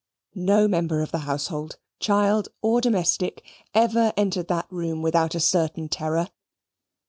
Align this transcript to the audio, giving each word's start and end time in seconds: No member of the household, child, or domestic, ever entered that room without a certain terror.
No 0.33 0.67
member 0.67 1.03
of 1.03 1.11
the 1.11 1.19
household, 1.29 1.77
child, 1.99 2.47
or 2.63 2.81
domestic, 2.81 3.43
ever 3.75 4.11
entered 4.17 4.47
that 4.47 4.65
room 4.71 5.03
without 5.03 5.35
a 5.35 5.39
certain 5.39 5.89
terror. 5.89 6.29